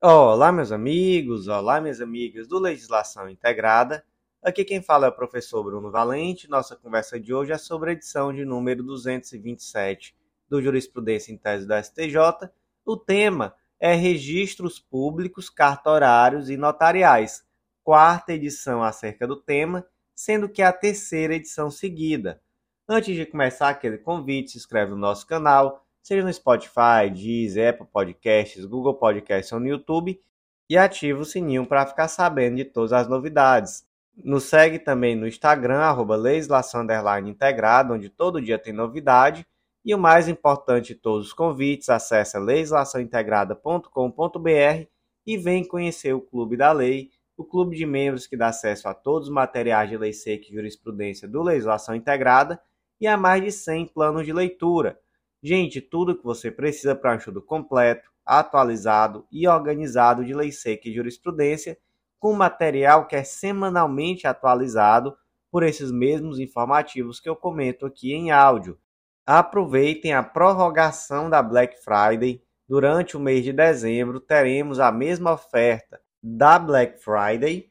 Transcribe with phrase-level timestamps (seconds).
[0.00, 4.04] Olá, meus amigos, olá, minhas amigas do Legislação Integrada.
[4.40, 6.48] Aqui quem fala é o professor Bruno Valente.
[6.48, 10.14] Nossa conversa de hoje é sobre a edição de número 227
[10.48, 12.48] do Jurisprudência em Tese do STJ.
[12.84, 17.44] O tema é Registros Públicos, Cartorários e Notariais,
[17.82, 19.84] quarta edição acerca do tema,
[20.14, 22.40] sendo que é a terceira edição seguida.
[22.88, 27.86] Antes de começar aquele convite, se inscreve no nosso canal, seja no Spotify, Deezer, Apple
[27.92, 30.18] Podcasts, Google Podcasts ou no YouTube,
[30.66, 33.86] e ativa o sininho para ficar sabendo de todas as novidades.
[34.16, 36.16] Nos segue também no Instagram, arroba
[37.26, 39.46] integrada, onde todo dia tem novidade.
[39.84, 44.86] E o mais importante de todos os convites, acesse legislaçãointegrada.com.br
[45.26, 48.94] e vem conhecer o Clube da Lei, o clube de membros que dá acesso a
[48.94, 52.58] todos os materiais de lei seca e jurisprudência do Legislação Integrada
[52.98, 54.98] e a mais de 100 planos de leitura
[55.42, 60.88] Gente, tudo que você precisa para um estudo completo, atualizado e organizado de lei seca
[60.88, 61.78] e jurisprudência,
[62.18, 65.16] com material que é semanalmente atualizado
[65.50, 68.78] por esses mesmos informativos que eu comento aqui em áudio.
[69.24, 72.42] Aproveitem a prorrogação da Black Friday.
[72.68, 77.70] Durante o mês de dezembro, teremos a mesma oferta da Black Friday,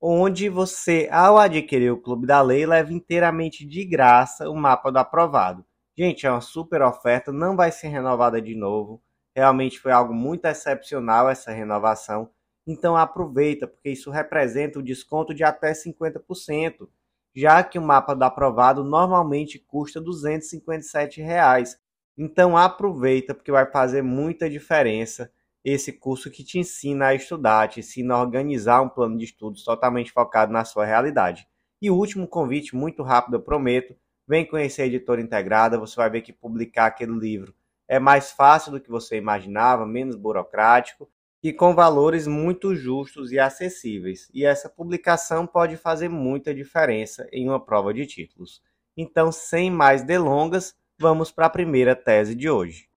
[0.00, 4.98] onde você, ao adquirir o Clube da Lei, leva inteiramente de graça o mapa do
[4.98, 5.67] aprovado.
[5.98, 9.02] Gente, é uma super oferta, não vai ser renovada de novo.
[9.34, 12.30] Realmente foi algo muito excepcional essa renovação.
[12.64, 16.88] Então aproveita, porque isso representa um desconto de até 50%,
[17.34, 21.76] já que o mapa do aprovado normalmente custa 257 reais.
[22.16, 25.32] Então aproveita, porque vai fazer muita diferença
[25.64, 29.64] esse curso que te ensina a estudar, te ensina a organizar um plano de estudos
[29.64, 31.48] totalmente focado na sua realidade.
[31.82, 33.96] E o último convite, muito rápido, eu prometo,
[34.28, 37.54] Vem conhecer a editora integrada, você vai ver que publicar aquele livro
[37.88, 41.10] é mais fácil do que você imaginava, menos burocrático
[41.42, 44.28] e com valores muito justos e acessíveis.
[44.34, 48.62] E essa publicação pode fazer muita diferença em uma prova de títulos.
[48.94, 52.88] Então, sem mais delongas, vamos para a primeira tese de hoje.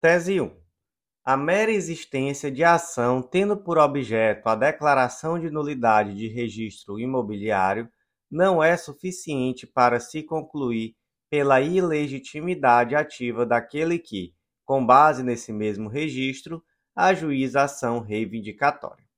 [0.00, 0.50] Tese 1.
[1.24, 7.86] A mera existência de ação tendo por objeto a declaração de nulidade de registro imobiliário
[8.30, 10.94] não é suficiente para se concluir
[11.30, 14.34] pela ilegitimidade ativa daquele que,
[14.64, 16.62] com base nesse mesmo registro,
[16.94, 19.08] ajuiza ação reivindicatória.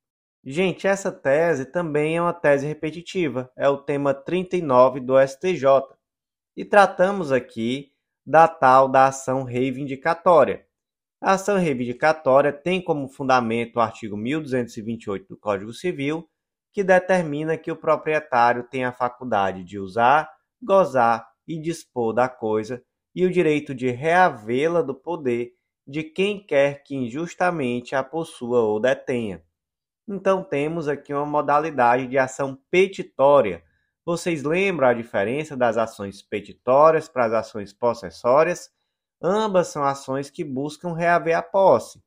[0.45, 5.65] Gente, essa tese também é uma tese repetitiva, é o tema 39 do STJ.
[6.57, 7.93] E tratamos aqui
[8.25, 10.67] da tal da ação reivindicatória.
[11.21, 16.30] A ação reivindicatória tem como fundamento o artigo 1228 do Código Civil,
[16.73, 20.31] que determina que o proprietário tem a faculdade de usar,
[20.63, 22.83] gozar e dispor da coisa
[23.15, 25.53] e o direito de reavê-la do poder
[25.87, 29.43] de quem quer que injustamente a possua ou detenha.
[30.09, 33.63] Então temos aqui uma modalidade de ação petitória.
[34.05, 38.71] Vocês lembram a diferença das ações petitórias para as ações possessórias?
[39.23, 42.03] Ambas são ações que buscam reaver a posse,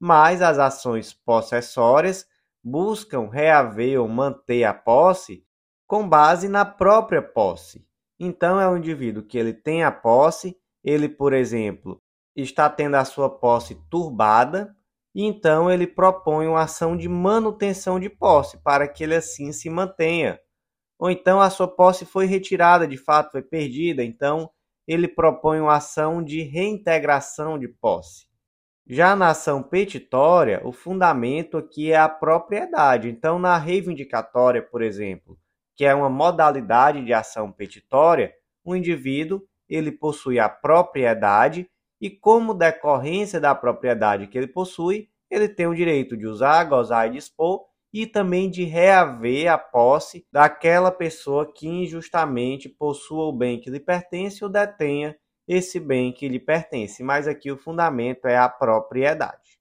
[0.00, 2.26] mas as ações possessórias
[2.68, 5.46] buscam reaver ou manter a posse
[5.86, 7.86] com base na própria posse.
[8.18, 12.02] Então é um indivíduo que ele tem a posse, ele, por exemplo,
[12.34, 14.74] está tendo a sua posse turbada,
[15.14, 19.70] e então ele propõe uma ação de manutenção de posse para que ele assim se
[19.70, 20.36] mantenha.
[20.98, 24.50] Ou então a sua posse foi retirada, de fato foi perdida, então
[24.88, 28.25] ele propõe uma ação de reintegração de posse.
[28.88, 33.08] Já na ação petitória, o fundamento aqui é a propriedade.
[33.08, 35.36] Então, na reivindicatória, por exemplo,
[35.74, 38.32] que é uma modalidade de ação petitória,
[38.64, 41.68] o indivíduo ele possui a propriedade
[42.00, 47.08] e, como decorrência da propriedade que ele possui, ele tem o direito de usar, gozar
[47.08, 53.58] e dispor e também de reaver a posse daquela pessoa que injustamente possua o bem
[53.58, 55.16] que lhe pertence ou detenha
[55.46, 59.58] esse bem que lhe pertence, mas aqui o fundamento é a propriedade.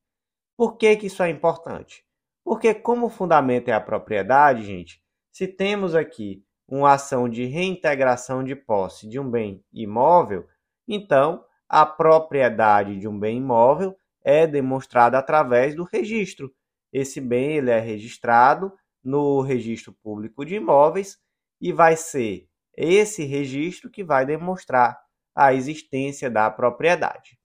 [0.58, 2.04] Por que, que isso é importante?
[2.44, 5.02] Porque, como o fundamento é a propriedade, gente,
[5.32, 10.48] se temos aqui uma ação de reintegração de posse de um bem imóvel,
[10.88, 16.54] então a propriedade de um bem imóvel é demonstrada através do registro.
[16.92, 18.72] Esse bem ele é registrado
[19.04, 21.20] no registro público de imóveis
[21.62, 25.00] e vai ser esse registro que vai demonstrar
[25.36, 27.38] a existência da propriedade.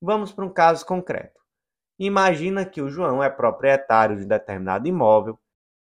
[0.00, 1.40] Vamos para um caso concreto.
[1.98, 5.38] Imagina que o João é proprietário de determinado imóvel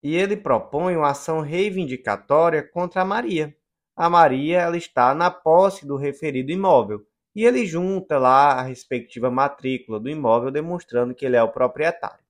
[0.02, 3.56] e ele propõe uma ação reivindicatória contra a Maria.
[3.96, 7.06] A Maria ela está na posse do referido imóvel
[7.36, 12.24] e ele junta lá a respectiva matrícula do imóvel demonstrando que ele é o proprietário.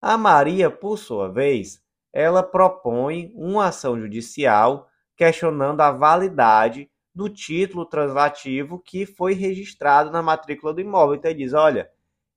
[0.00, 1.82] A Maria, por sua vez,
[2.12, 10.22] ela propõe uma ação judicial questionando a validade do título translativo que foi registrado na
[10.22, 11.16] matrícula do imóvel.
[11.16, 11.90] Então ele diz: olha,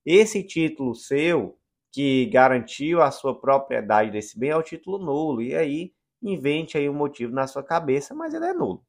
[0.05, 1.57] esse título seu
[1.91, 5.41] que garantiu a sua propriedade desse bem é o título nulo.
[5.41, 8.83] E aí invente aí um motivo na sua cabeça, mas ele é nulo.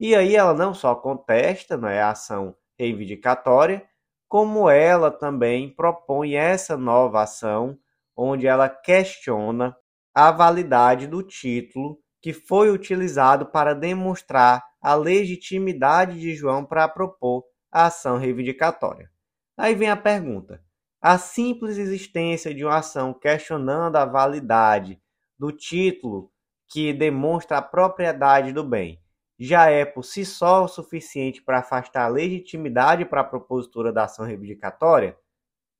[0.00, 3.86] E aí ela não só contesta, não é a ação reivindicatória,
[4.28, 7.78] como ela também propõe essa nova ação
[8.16, 9.76] onde ela questiona
[10.14, 17.44] a validade do título que foi utilizado para demonstrar a legitimidade de João para propor
[17.70, 19.10] a ação reivindicatória.
[19.56, 20.62] Aí vem a pergunta:
[21.00, 24.98] a simples existência de uma ação questionando a validade
[25.38, 26.30] do título
[26.68, 29.02] que demonstra a propriedade do bem
[29.44, 34.04] já é por si só o suficiente para afastar a legitimidade para a propositura da
[34.04, 35.16] ação reivindicatória?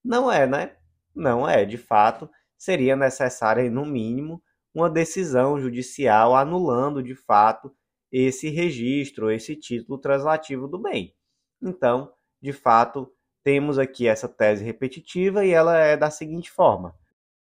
[0.05, 0.77] Não é, né?
[1.15, 2.29] Não é, de fato,
[2.59, 4.43] seria necessária, no mínimo,
[4.75, 7.75] uma decisão judicial anulando, de fato,
[8.11, 11.15] esse registro, esse título translativo do bem.
[11.61, 13.11] Então, de fato,
[13.43, 16.95] temos aqui essa tese repetitiva e ela é da seguinte forma: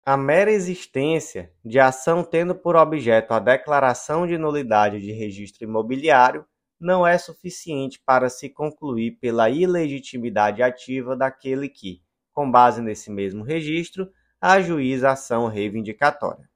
[0.05, 6.45] a mera existência de ação tendo por objeto a declaração de nulidade de registro imobiliário
[6.81, 13.43] não é suficiente para se concluir pela ilegitimidade ativa daquele que, com base nesse mesmo
[13.43, 14.11] registro,
[14.41, 16.49] ajuiza a ação reivindicatória.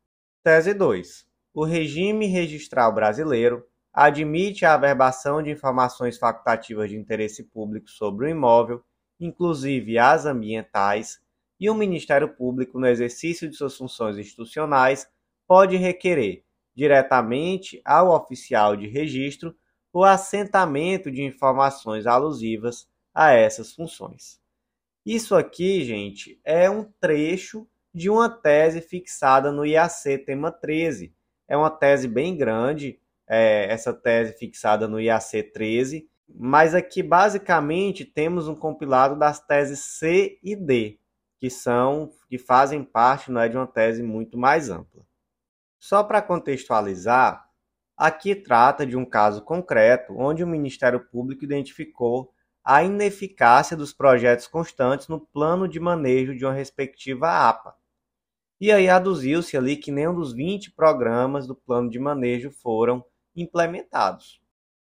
[0.49, 1.27] Tese 2.
[1.53, 8.29] O regime registral brasileiro admite a averbação de informações facultativas de interesse público sobre o
[8.31, 8.83] imóvel,
[9.21, 11.21] inclusive as ambientais,
[11.61, 15.06] e o Ministério Público, no exercício de suas funções institucionais,
[15.47, 16.43] pode requerer,
[16.75, 19.55] diretamente ao oficial de registro,
[19.93, 24.41] o assentamento de informações alusivas a essas funções.
[25.05, 27.69] Isso aqui, gente, é um trecho
[27.99, 31.15] de uma tese fixada no IAC tema 13.
[31.47, 32.99] É uma tese bem grande,
[33.29, 39.81] é, essa tese fixada no IAC 13, mas aqui basicamente temos um compilado das teses
[39.81, 40.99] C e D
[41.39, 45.05] que são que fazem parte não é, de uma tese muito mais ampla.
[45.79, 47.49] Só para contextualizar,
[47.97, 52.33] aqui trata de um caso concreto onde o Ministério Público identificou
[52.65, 57.78] a ineficácia dos projetos constantes no plano de manejo de uma respectiva APA.
[58.60, 64.40] E aí aduziu-se ali que nenhum dos 20 programas do plano de manejo foram implementados.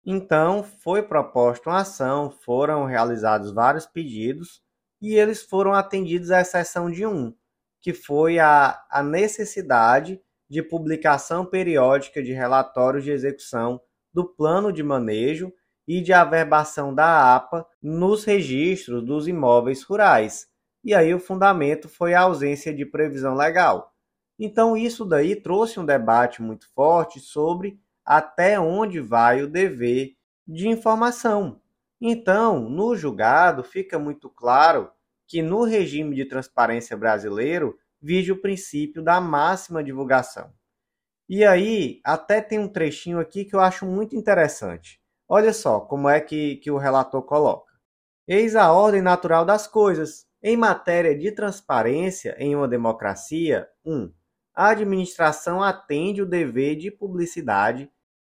[0.05, 4.61] Então, foi proposta uma ação, foram realizados vários pedidos
[5.01, 7.35] e eles foram atendidos à exceção de um,
[7.81, 10.21] que foi a, a necessidade
[10.51, 13.81] de publicação periódica de relatórios de execução
[14.13, 15.53] do plano de manejo
[15.89, 20.47] e de averbação da APA nos registros dos imóveis rurais.
[20.85, 23.93] E aí o fundamento foi a ausência de previsão legal.
[24.39, 30.69] Então isso daí trouxe um debate muito forte sobre até onde vai o dever de
[30.69, 31.61] informação.
[32.01, 34.91] Então, no julgado, fica muito claro
[35.29, 40.53] que no regime de transparência brasileiro vige o princípio da máxima divulgação.
[41.29, 45.01] E aí, até tem um trechinho aqui que eu acho muito interessante.
[45.29, 47.73] Olha só como é que, que o relator coloca.
[48.27, 50.27] Eis a ordem natural das coisas.
[50.43, 53.95] Em matéria de transparência em uma democracia, 1.
[53.95, 54.13] Um,
[54.53, 57.89] a administração atende o dever de publicidade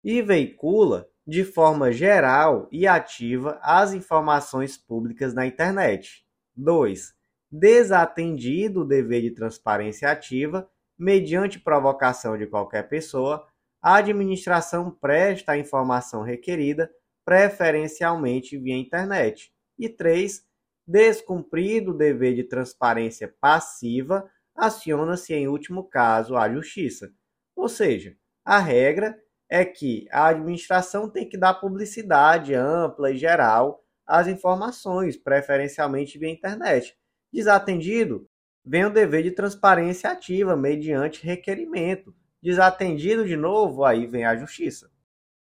[0.04, 6.26] e veicula de forma geral e ativa as informações públicas na internet.
[6.56, 7.14] 2.
[7.50, 10.70] Desatendido o dever de transparência ativa,
[11.00, 13.48] mediante provocação de qualquer pessoa,
[13.82, 16.92] a administração presta a informação requerida,
[17.24, 19.54] preferencialmente via internet.
[19.80, 20.46] E 3.
[20.86, 27.12] Descumprido o dever de transparência passiva, aciona-se, em último caso, a justiça.
[27.56, 29.18] Ou seja, a regra
[29.50, 36.30] é que a administração tem que dar publicidade ampla e geral às informações, preferencialmente via
[36.30, 36.98] internet.
[37.32, 38.28] Desatendido,
[38.66, 42.14] vem o dever de transparência ativa mediante requerimento.
[42.42, 44.92] Desatendido de novo, aí vem a justiça.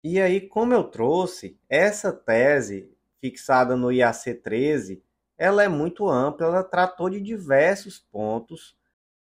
[0.04, 5.04] E aí, como eu trouxe, essa tese fixada no IAC 13,
[5.38, 8.76] ela é muito ampla, ela tratou de diversos pontos,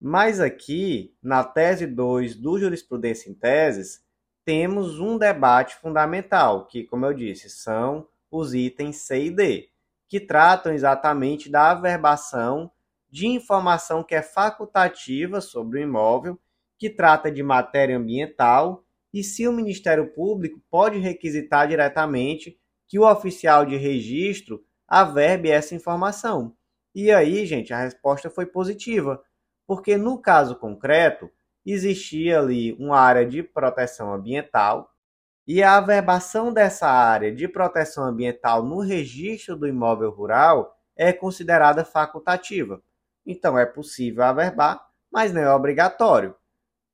[0.00, 4.04] mas aqui, na tese 2 do Jurisprudência em Teses,
[4.44, 9.68] temos um debate fundamental, que, como eu disse, são os itens C e D,
[10.08, 12.70] que tratam exatamente da averbação
[13.10, 16.38] de informação que é facultativa sobre o imóvel,
[16.78, 23.10] que trata de matéria ambiental e se o Ministério Público pode requisitar diretamente que o
[23.10, 26.56] oficial de registro averbe essa informação.
[26.94, 29.22] E aí, gente, a resposta foi positiva,
[29.66, 31.30] Porque no caso concreto,
[31.64, 34.90] existia ali uma área de proteção ambiental
[35.46, 41.84] e a averbação dessa área de proteção ambiental no registro do imóvel rural é considerada
[41.84, 42.82] facultativa.
[43.26, 46.34] Então é possível averbar, mas não é obrigatório.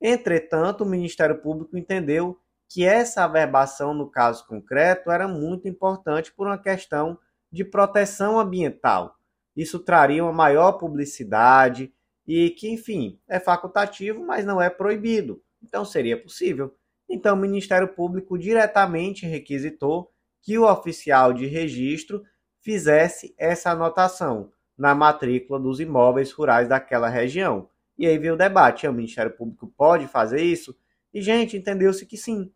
[0.00, 6.46] Entretanto, o Ministério Público entendeu que essa averbação no caso concreto era muito importante por
[6.46, 7.18] uma questão
[7.52, 9.18] de proteção ambiental.
[9.54, 11.92] Isso traria uma maior publicidade
[12.26, 15.42] e que, enfim, é facultativo, mas não é proibido.
[15.62, 16.74] Então seria possível.
[17.08, 22.22] Então o Ministério Público diretamente requisitou que o oficial de registro
[22.60, 27.68] fizesse essa anotação na matrícula dos imóveis rurais daquela região.
[27.98, 30.74] E aí veio o debate: o Ministério Público pode fazer isso?
[31.12, 32.50] E, gente, entendeu-se que sim.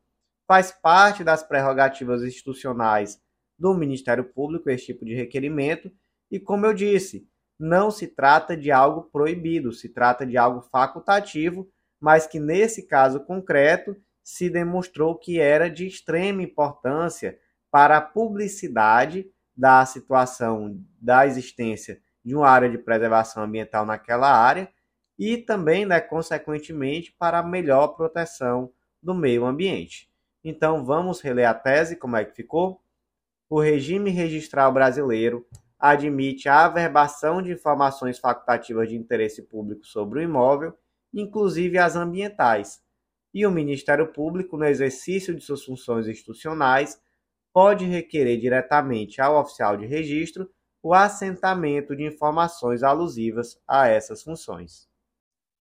[0.46, 3.20] Faz parte das prerrogativas institucionais
[3.58, 5.90] do Ministério Público esse tipo de requerimento.
[6.30, 11.68] E, como eu disse, não se trata de algo proibido, se trata de algo facultativo,
[12.00, 17.38] mas que nesse caso concreto se demonstrou que era de extrema importância
[17.70, 24.68] para a publicidade da situação da existência de uma área de preservação ambiental naquela área
[25.18, 28.70] e também, né, consequentemente, para a melhor proteção
[29.02, 30.10] do meio ambiente.
[30.44, 32.82] Então, vamos reler a tese, como é que ficou?
[33.48, 35.46] O regime registral brasileiro
[35.78, 40.76] admite a averbação de informações facultativas de interesse público sobre o imóvel,
[41.14, 42.80] inclusive as ambientais,
[43.32, 47.00] e o Ministério Público, no exercício de suas funções institucionais,
[47.52, 50.50] pode requerer diretamente ao oficial de registro
[50.82, 54.88] o assentamento de informações alusivas a essas funções.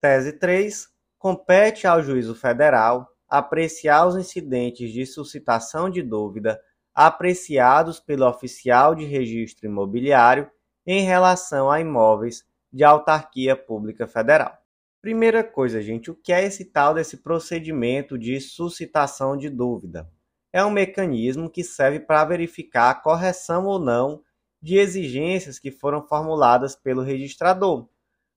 [0.01, 0.89] Tese 3.
[1.19, 6.61] Compete ao juízo federal apreciar os incidentes de suscitação de dúvida
[6.95, 10.51] apreciados pelo oficial de registro imobiliário
[10.87, 14.57] em relação a imóveis de autarquia pública federal.
[15.01, 20.09] Primeira coisa, gente, o que é esse tal desse procedimento de suscitação de dúvida?
[20.53, 24.23] É um mecanismo que serve para verificar a correção ou não
[24.61, 27.89] de exigências que foram formuladas pelo registrador,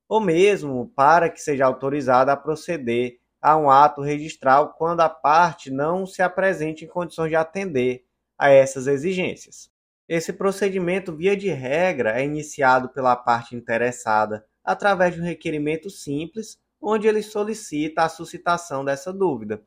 [0.08, 5.70] ou mesmo para que seja autorizado a proceder a um ato registral quando a parte
[5.70, 8.06] não se apresente em condições de atender
[8.38, 9.70] a essas exigências.
[10.08, 16.60] Esse procedimento, via de regra, é iniciado pela parte interessada através de um requerimento simples,
[16.80, 19.64] onde ele solicita a suscitação dessa dúvida.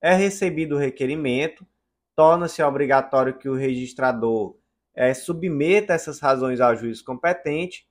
[0.00, 1.66] É recebido o requerimento,
[2.14, 4.56] torna-se obrigatório que o registrador
[4.94, 7.88] é, submeta essas razões ao juiz competente.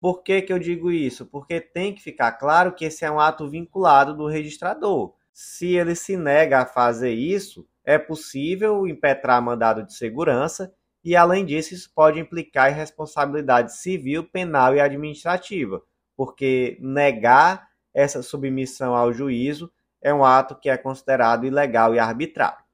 [0.00, 1.26] Por que, que eu digo isso?
[1.26, 5.14] Porque tem que ficar claro que esse é um ato vinculado do registrador.
[5.32, 10.72] Se ele se nega a fazer isso, é possível impetrar mandado de segurança
[11.02, 15.82] e, além disso, isso pode implicar em responsabilidade civil, penal e administrativa,
[16.16, 19.72] porque negar essa submissão ao juízo
[20.02, 22.64] é um ato que é considerado ilegal e arbitrário.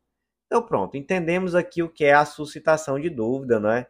[0.46, 3.88] Então, pronto, entendemos aqui o que é a suscitação de dúvida, não é?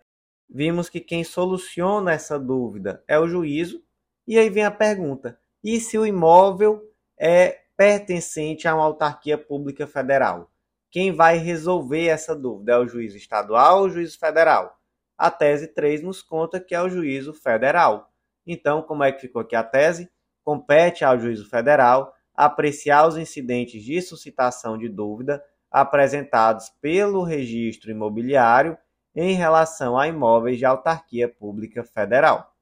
[0.49, 3.83] Vimos que quem soluciona essa dúvida é o juízo,
[4.27, 6.83] e aí vem a pergunta: e se o imóvel
[7.19, 10.51] é pertencente a uma autarquia pública federal?
[10.97, 14.81] Quem vai resolver essa dúvida é o juízo estadual ou o juízo federal?
[15.19, 18.11] A tese 3 nos conta que é o juízo federal.
[18.47, 20.11] Então, como é que ficou aqui a tese?
[20.43, 28.79] Compete ao juízo federal apreciar os incidentes de suscitação de dúvida apresentados pelo registro imobiliário
[29.15, 32.55] em relação a imóveis de autarquia pública federal.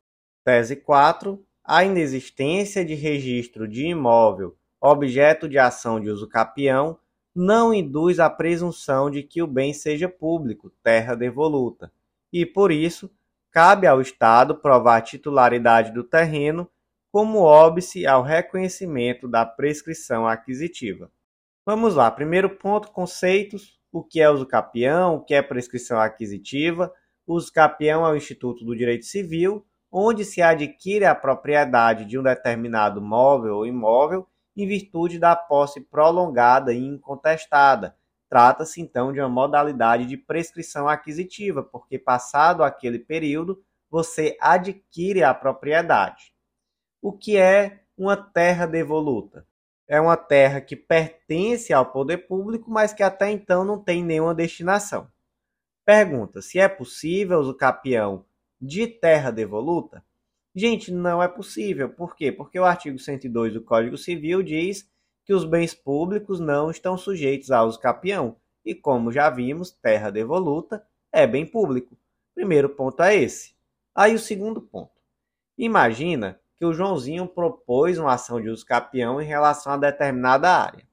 [0.42, 1.40] Tese 4.
[1.62, 6.98] A inexistência de registro de imóvel objeto de ação de uso capião
[7.34, 11.90] não induz a presunção de que o bem seja público, terra devoluta,
[12.32, 13.10] e por isso
[13.50, 16.70] cabe ao Estado provar a titularidade do terreno
[17.10, 21.10] como óbice ao reconhecimento da prescrição aquisitiva.
[21.64, 26.92] Vamos lá, primeiro ponto, conceitos, o que é uso capião, o que é prescrição aquisitiva.
[27.24, 32.18] O uso capião é o Instituto do Direito Civil, onde se adquire a propriedade de
[32.18, 34.26] um determinado móvel ou imóvel
[34.56, 37.96] em virtude da posse prolongada e incontestada.
[38.28, 45.32] Trata-se então de uma modalidade de prescrição aquisitiva, porque passado aquele período você adquire a
[45.32, 46.34] propriedade.
[47.00, 49.46] O que é uma terra devoluta?
[49.86, 54.34] É uma terra que pertence ao poder público, mas que até então não tem nenhuma
[54.34, 55.08] destinação.
[55.84, 58.24] Pergunta: se é possível o capião
[58.60, 60.02] de terra devoluta?
[60.54, 61.88] Gente, não é possível.
[61.88, 62.30] Por quê?
[62.30, 64.88] Porque o artigo 102 do Código Civil diz
[65.24, 68.36] que os bens públicos não estão sujeitos a uso capião.
[68.64, 71.98] E como já vimos, terra devoluta é bem público.
[72.34, 73.54] Primeiro ponto é esse.
[73.94, 74.92] Aí o segundo ponto.
[75.58, 80.86] Imagina que o Joãozinho propôs uma ação de uso capião em relação a determinada área.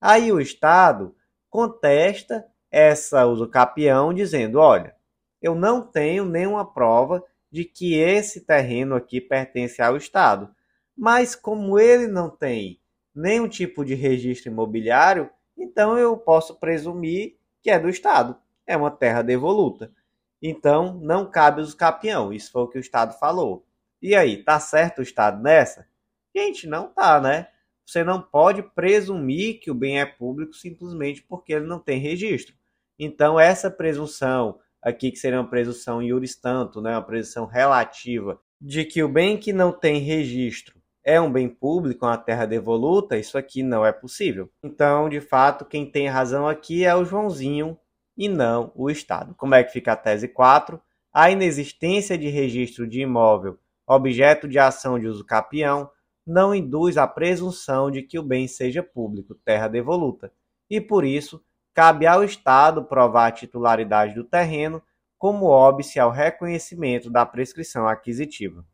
[0.00, 1.14] Aí o Estado
[1.50, 4.94] contesta essa uso capião dizendo: olha,
[5.40, 10.48] eu não tenho nenhuma prova de que esse terreno aqui pertence ao Estado.
[10.96, 12.80] Mas como ele não tem
[13.14, 18.36] nenhum tipo de registro imobiliário, então eu posso presumir que é do Estado.
[18.66, 19.92] É uma terra devoluta.
[20.40, 22.32] Então não cabe os capião.
[22.32, 23.66] Isso foi o que o Estado falou.
[24.00, 25.86] E aí, tá certo o Estado nessa?
[26.34, 27.48] Gente, não tá, né?
[27.84, 32.54] Você não pode presumir que o bem é público simplesmente porque ele não tem registro.
[32.98, 38.84] Então, essa presunção aqui, que seria uma presunção iuris tanto, né, uma presunção relativa, de
[38.84, 43.36] que o bem que não tem registro é um bem público, uma terra devoluta, isso
[43.36, 44.50] aqui não é possível.
[44.62, 47.76] Então, de fato, quem tem razão aqui é o Joãozinho
[48.16, 49.34] e não o Estado.
[49.34, 50.80] Como é que fica a tese 4?
[51.12, 55.90] A inexistência de registro de imóvel, objeto de ação de uso capião,
[56.26, 60.32] não induz a presunção de que o bem seja público, terra devoluta,
[60.70, 61.42] e por isso
[61.74, 64.82] cabe ao Estado provar a titularidade do terreno
[65.18, 68.66] como óbice ao reconhecimento da prescrição aquisitiva.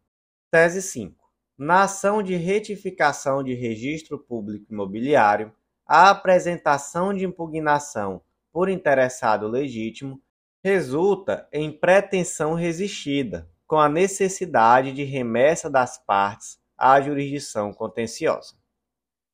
[0.50, 1.14] Tese 5.
[1.58, 5.52] Na ação de retificação de registro público imobiliário,
[5.86, 10.22] a apresentação de impugnação por interessado legítimo
[10.62, 18.54] resulta em pretensão resistida, com a necessidade de remessa das partes à jurisdição contenciosa.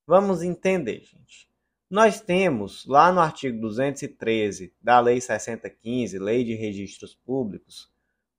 [0.06, 1.48] Vamos entender, gente.
[1.94, 7.88] Nós temos lá no artigo 213 da Lei 6015, Lei de Registros Públicos,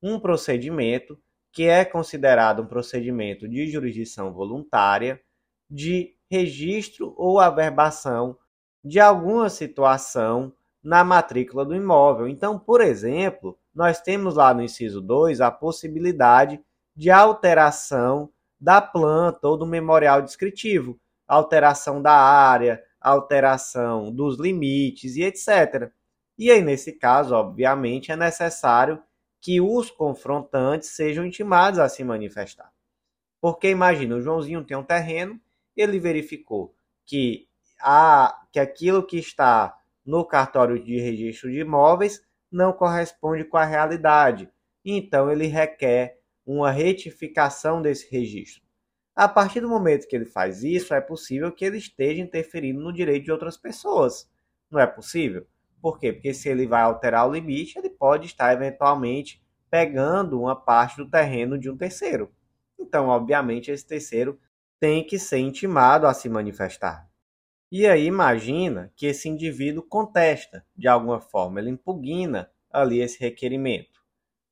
[0.03, 1.17] um procedimento
[1.53, 5.21] que é considerado um procedimento de jurisdição voluntária
[5.69, 8.37] de registro ou averbação
[8.83, 10.51] de alguma situação
[10.83, 12.27] na matrícula do imóvel.
[12.27, 16.59] Então, por exemplo, nós temos lá no inciso 2 a possibilidade
[16.93, 25.23] de alteração da planta ou do memorial descritivo, alteração da área, alteração dos limites e
[25.23, 25.91] etc.
[26.37, 29.01] E aí, nesse caso, obviamente, é necessário
[29.39, 32.71] que os confrontantes sejam intimados a se manifestar.
[33.39, 35.39] Porque imagina, o Joãozinho tem um terreno,
[35.77, 37.47] ele verificou que,
[37.79, 43.65] a, que aquilo que está no cartório de registro de imóveis não corresponde com a
[43.65, 44.49] realidade.
[44.83, 48.64] Então ele requer uma retificação desse registro.
[49.15, 52.91] A partir do momento que ele faz isso, é possível que ele esteja interferindo no
[52.91, 54.29] direito de outras pessoas.
[54.69, 55.47] Não é possível?
[55.81, 56.11] Por quê?
[56.11, 61.09] Porque se ele vai alterar o limite, ele pode estar eventualmente pegando uma parte do
[61.09, 62.29] terreno de um terceiro.
[62.77, 64.37] Então, obviamente, esse terceiro
[64.79, 67.09] tem que ser intimado a se manifestar.
[67.71, 74.03] E aí imagina que esse indivíduo contesta de alguma forma, ele impugna ali esse requerimento.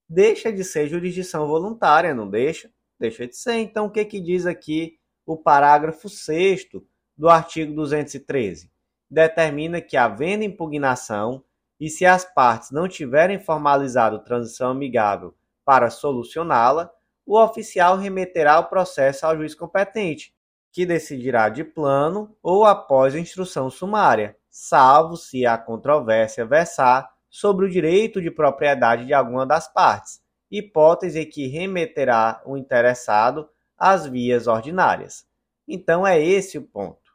[0.08, 2.72] Deixa de ser jurisdição voluntária, não deixa?
[3.04, 3.56] Deixa de ser.
[3.56, 6.70] Então, o que, que diz aqui o parágrafo 6
[7.18, 8.72] do artigo 213?
[9.10, 11.44] Determina que, havendo impugnação
[11.80, 15.36] e se as partes não tiverem formalizado transição amigável
[15.66, 16.90] para solucioná-la,
[17.26, 20.34] o oficial remeterá o processo ao juiz competente,
[20.72, 27.70] que decidirá de plano ou após instrução sumária, salvo se a controvérsia versar sobre o
[27.70, 30.22] direito de propriedade de alguma das partes,
[30.58, 35.26] hipótese que remeterá o interessado às vias ordinárias.
[35.68, 37.12] Então é esse o ponto.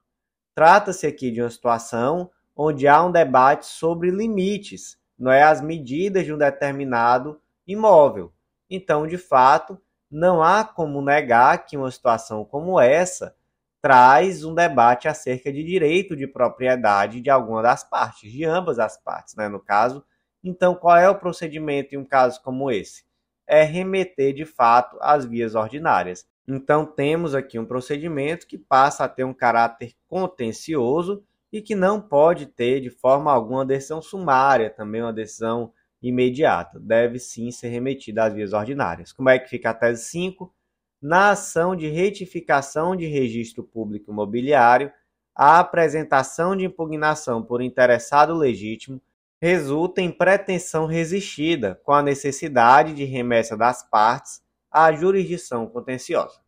[0.55, 6.25] Trata-se aqui de uma situação onde há um debate sobre limites, não é as medidas
[6.25, 8.33] de um determinado imóvel.
[8.69, 13.37] Então, de fato, não há como negar que uma situação como essa
[13.81, 18.97] traz um debate acerca de direito de propriedade de alguma das partes, de ambas as
[18.97, 20.05] partes, né, no caso.
[20.43, 23.08] Então, qual é o procedimento em um caso como esse?
[23.49, 26.27] É remeter de fato às vias ordinárias.
[26.47, 32.01] Então, temos aqui um procedimento que passa a ter um caráter contencioso e que não
[32.01, 36.79] pode ter de forma alguma decisão sumária, também uma decisão imediata.
[36.79, 39.13] Deve sim ser remetida às vias ordinárias.
[39.13, 40.55] Como é que fica a tese 5?
[41.01, 44.93] Na ação de retificação de registro público imobiliário,
[45.35, 49.01] a apresentação de impugnação por interessado legítimo
[49.41, 56.41] resulta em pretensão resistida, com a necessidade de remessa das partes à jurisdição contenciosa.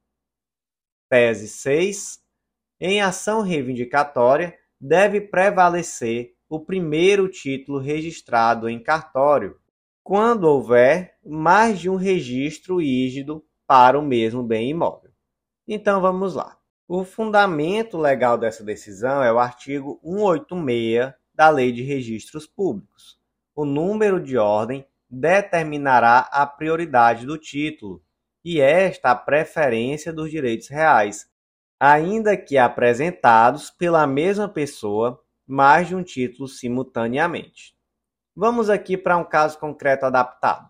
[1.09, 2.21] Tese 6.
[2.81, 9.59] Em ação reivindicatória, deve prevalecer o primeiro título registrado em cartório,
[10.03, 15.13] quando houver mais de um registro rígido para o mesmo bem imóvel.
[15.69, 16.59] Então vamos lá.
[16.89, 23.19] O fundamento legal dessa decisão é o artigo 186 da Lei de Registros Públicos.
[23.57, 28.05] O número de ordem determinará a prioridade do título
[28.45, 31.31] e esta a preferência dos direitos reais,
[31.81, 37.75] ainda que apresentados pela mesma pessoa mais de um título simultaneamente.
[38.37, 40.69] Vamos aqui para um caso concreto adaptado.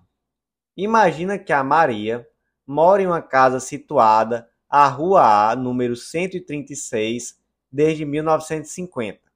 [0.76, 2.24] Imagina que a Maria
[2.64, 7.40] mora em uma casa situada à Rua A, número 136,
[7.72, 9.29] desde 1950.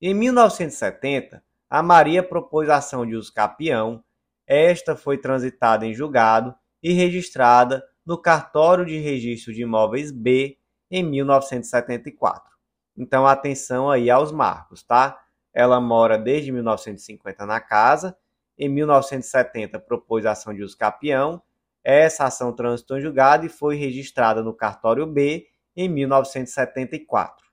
[0.00, 4.04] Em 1970, a Maria propôs ação de uso capião.
[4.46, 10.58] Esta foi transitada em julgado e registrada no Cartório de Registro de Imóveis B
[10.90, 12.52] em 1974.
[12.94, 15.18] Então, atenção aí aos marcos, tá?
[15.52, 18.14] Ela mora desde 1950 na casa.
[18.58, 21.42] Em 1970 propôs ação de uso capião.
[21.82, 27.45] Essa ação transitou em julgado e foi registrada no cartório B em 1974.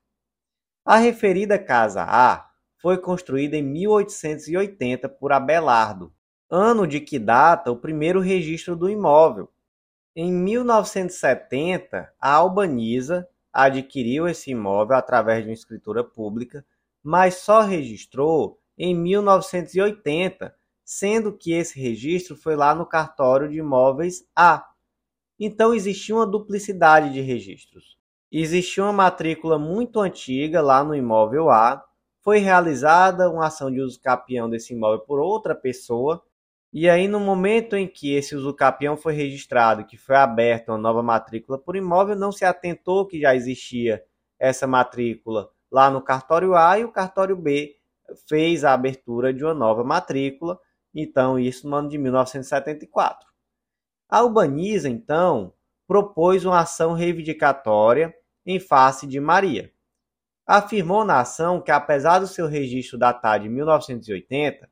[0.86, 6.12] A referida casa A foi construída em 1880 por Abelardo,
[6.50, 9.50] ano de que data o primeiro registro do imóvel.
[10.14, 16.62] Em 1970, a Albaniza adquiriu esse imóvel através de uma escritura pública,
[17.02, 24.28] mas só registrou em 1980, sendo que esse registro foi lá no cartório de imóveis
[24.36, 24.68] A.
[25.40, 27.96] Então existia uma duplicidade de registros.
[28.36, 31.84] Existia uma matrícula muito antiga lá no imóvel A,
[32.20, 36.20] foi realizada uma ação de uso capião desse imóvel por outra pessoa,
[36.72, 40.78] e aí no momento em que esse uso capião foi registrado, que foi aberta uma
[40.78, 44.04] nova matrícula por imóvel, não se atentou que já existia
[44.36, 47.76] essa matrícula lá no cartório A e o cartório B
[48.28, 50.58] fez a abertura de uma nova matrícula,
[50.92, 53.28] então isso no ano de 1974.
[54.08, 55.52] A Urbaniza, então,
[55.86, 58.12] propôs uma ação reivindicatória
[58.46, 59.72] em face de Maria.
[60.46, 64.70] Afirmou na ação que, apesar do seu registro datar de 1980,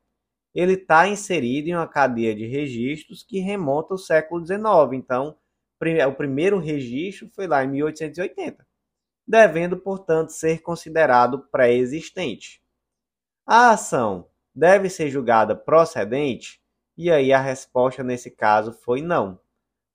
[0.53, 4.61] ele está inserido em uma cadeia de registros que remonta ao século XIX.
[4.93, 5.35] Então,
[6.07, 8.65] o primeiro registro foi lá em 1880,
[9.27, 12.61] devendo, portanto, ser considerado pré-existente.
[13.45, 16.61] A ação deve ser julgada procedente?
[16.95, 19.39] E aí a resposta nesse caso foi não.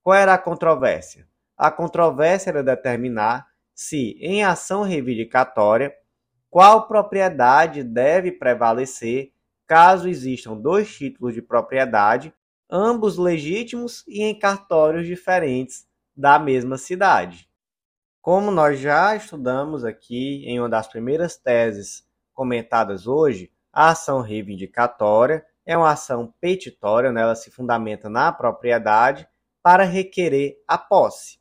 [0.03, 1.29] Qual era a controvérsia?
[1.57, 3.47] A controvérsia era determinar
[3.81, 5.95] se, em ação reivindicatória,
[6.51, 9.33] qual propriedade deve prevalecer
[9.69, 12.35] caso existam dois títulos de propriedade,
[12.69, 15.87] ambos legítimos e em cartórios diferentes
[16.17, 17.49] da mesma cidade.
[18.21, 25.47] Como nós já estudamos aqui em uma das primeiras teses comentadas hoje, a ação reivindicatória
[25.65, 27.21] é uma ação petitória, né?
[27.21, 29.29] ela se fundamenta na propriedade
[29.63, 31.38] para requerer a posse.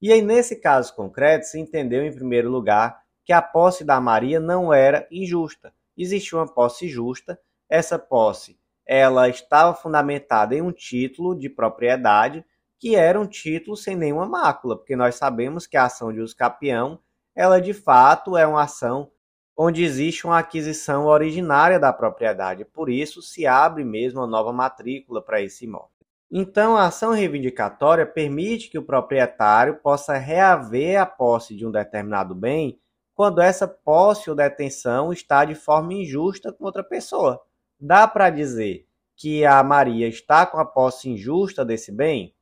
[0.00, 4.38] E aí, nesse caso concreto, se entendeu, em primeiro lugar, que a posse da Maria
[4.38, 5.72] não era injusta.
[5.96, 12.44] Existia uma posse justa essa posse ela estava fundamentada em um título de propriedade
[12.78, 16.36] que era um título sem nenhuma mácula, porque nós sabemos que a ação de uso
[16.36, 17.00] capião,
[17.34, 19.10] ela de fato é uma ação
[19.56, 25.22] onde existe uma aquisição originária da propriedade, por isso se abre mesmo uma nova matrícula
[25.22, 25.95] para esse imóvel.
[26.30, 32.34] Então, a ação reivindicatória permite que o proprietário possa reaver a posse de um determinado
[32.34, 32.80] bem
[33.14, 37.40] quando essa posse ou detenção está de forma injusta com outra pessoa.
[37.80, 38.86] Dá para dizer
[39.16, 42.34] que a Maria está com a posse injusta desse bem?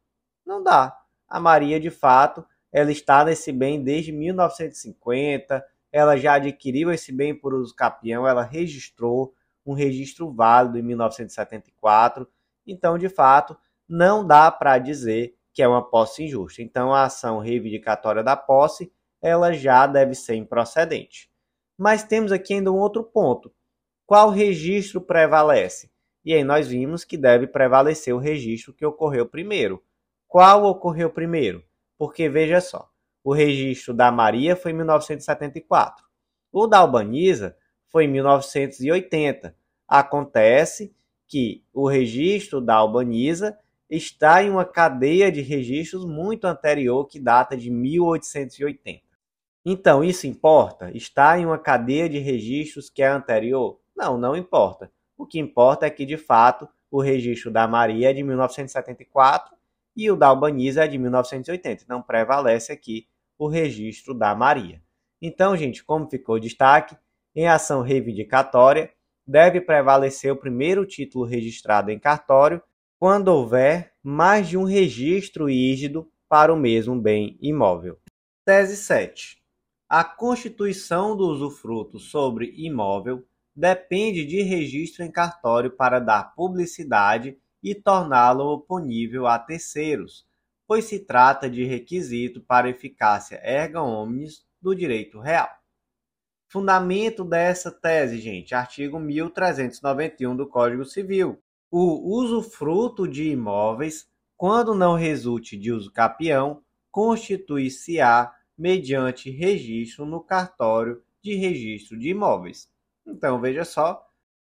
[0.45, 0.97] Não dá.
[1.29, 7.33] A Maria, de fato, ela está nesse bem desde 1950, ela já adquiriu esse bem
[7.33, 9.33] por uso capião, ela registrou
[9.65, 12.27] um registro válido em 1974.
[12.67, 13.57] Então, de fato,
[13.89, 16.63] não dá para dizer que é uma posse injusta.
[16.63, 18.93] Então, a ação reivindicatória da posse,
[19.23, 21.31] ela já deve ser improcedente.
[21.79, 23.53] Mas temos aqui ainda um outro ponto
[24.07, 25.91] qual registro prevalece?
[26.25, 29.83] E aí nós vimos que deve prevalecer o registro que ocorreu primeiro.
[30.29, 31.65] Qual ocorreu primeiro?
[31.97, 32.91] Porque veja só,
[33.23, 36.05] o registro da Maria foi em 1974.
[36.53, 39.57] O da Albaniza foi em 1980.
[39.89, 40.95] Acontece
[41.27, 47.57] que o registro da Albaniza está em uma cadeia de registros muito anterior que data
[47.57, 49.03] de 1880.
[49.65, 50.91] Então, isso importa?
[50.95, 53.81] Está em uma cadeia de registros que é anterior?
[53.97, 54.91] Não, não importa.
[55.17, 59.55] O que importa é que, de fato, o registro da Maria é de 1974
[59.97, 61.85] e o da Albaniza é de 1980.
[61.85, 64.83] Então, prevalece aqui o registro da Maria.
[65.21, 66.97] Então, gente, como ficou destaque,
[67.35, 68.93] em ação reivindicatória,
[69.27, 72.63] deve prevalecer o primeiro título registrado em cartório
[73.05, 78.01] quando houver mais de um registro rígido para o mesmo bem imóvel.
[78.47, 79.43] Tese 7.
[79.87, 83.23] A constituição do usufruto sobre imóvel
[83.55, 90.27] depende de registro em cartório para dar publicidade e torná-lo oponível a terceiros,
[90.67, 95.51] pois se trata de requisito para eficácia erga omnes do direito real.
[96.49, 101.44] Fundamento dessa tese, gente, artigo 1391 do Código Civil.
[101.77, 104.07] O usufruto de imóveis,
[104.37, 112.71] quando não resulte de uso capião, constitui-se-á mediante registro no cartório de registro de imóveis.
[113.05, 114.07] Então, veja só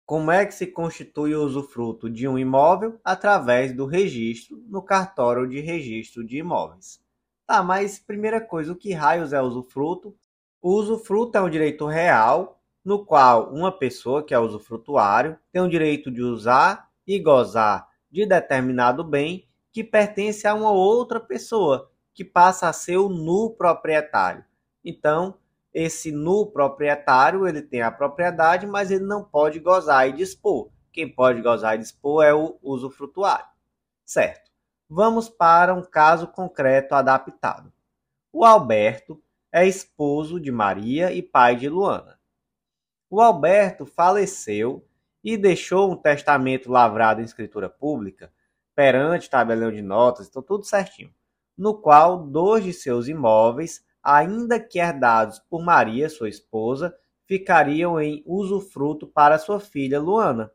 [0.06, 5.48] como é que se constitui o usufruto de um imóvel através do registro no cartório
[5.48, 7.00] de registro de imóveis.
[7.48, 10.14] Tá, mas primeira coisa, o que raios é usufruto?
[10.62, 15.70] O usufruto é um direito real no qual uma pessoa, que é usufrutuário, tem o
[15.70, 22.24] direito de usar e gozar de determinado bem que pertence a uma outra pessoa, que
[22.24, 24.46] passa a ser o nu proprietário.
[24.84, 25.38] Então,
[25.74, 30.70] esse nu proprietário, ele tem a propriedade, mas ele não pode gozar e dispor.
[30.94, 33.46] Quem pode gozar e dispor é o usufrutuário.
[34.06, 34.50] Certo.
[34.88, 37.74] Vamos para um caso concreto adaptado.
[38.32, 42.18] O Alberto é esposo de Maria e pai de Luana.
[43.10, 44.88] O Alberto faleceu
[45.26, 48.32] e deixou um testamento lavrado em escritura pública,
[48.76, 51.12] perante tabelião de notas, então tudo certinho,
[51.58, 58.24] no qual dois de seus imóveis, ainda que herdados por Maria, sua esposa, ficariam em
[58.24, 60.52] usufruto para sua filha Luana.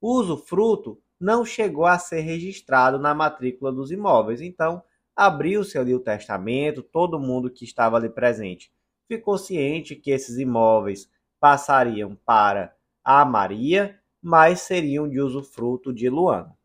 [0.00, 4.82] O usufruto não chegou a ser registrado na matrícula dos imóveis, então
[5.14, 8.72] abriu-se ali o testamento, todo mundo que estava ali presente
[9.06, 16.56] ficou ciente que esses imóveis passariam para a Maria mas seriam de usufruto de Luana.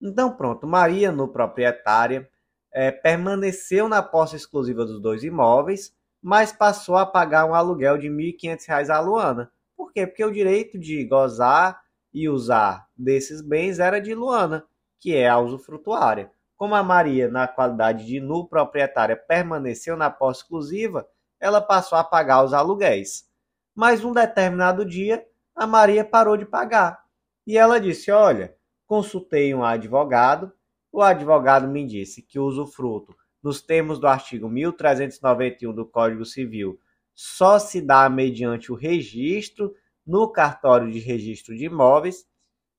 [0.00, 2.26] Então, pronto, Maria, no proprietária,
[2.72, 8.08] é, permaneceu na posse exclusiva dos dois imóveis, mas passou a pagar um aluguel de
[8.08, 9.52] R$ 1.500 a Luana.
[9.76, 10.06] Por quê?
[10.06, 11.78] Porque o direito de gozar
[12.10, 14.64] e usar desses bens era de Luana,
[14.98, 16.32] que é a usufrutuária.
[16.56, 21.06] Como a Maria, na qualidade de nu proprietária, permaneceu na posse exclusiva,
[21.38, 23.28] ela passou a pagar os aluguéis.
[23.74, 25.22] Mas um determinado dia,
[25.54, 27.04] a Maria parou de pagar.
[27.46, 30.52] E ela disse: Olha, consultei um advogado.
[30.90, 36.78] O advogado me disse que o usufruto, nos termos do artigo 1391 do Código Civil,
[37.14, 39.74] só se dá mediante o registro
[40.06, 42.26] no cartório de registro de imóveis.